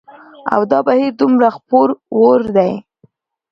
[0.53, 2.71] او دا بهير دومره خپور وور دى